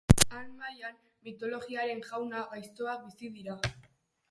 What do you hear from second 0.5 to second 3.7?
maia mitologiaren jaun gaiztoak bizi dira.